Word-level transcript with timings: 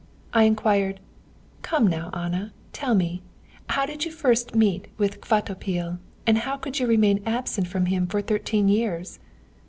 "I 0.33 0.45
inquired: 0.45 0.99
'Come 1.61 1.85
now, 1.85 2.09
Anna, 2.11 2.53
tell 2.73 2.95
me, 2.95 3.21
how 3.69 3.85
did 3.85 4.03
you 4.03 4.09
first 4.11 4.55
meet 4.55 4.87
with 4.97 5.21
Kvatopil, 5.21 5.99
and 6.25 6.39
how 6.39 6.57
could 6.57 6.79
you 6.79 6.87
remain 6.87 7.21
absent 7.23 7.67
from 7.67 7.85
him 7.85 8.07
for 8.07 8.19
thirteen 8.23 8.67
years?' 8.67 9.19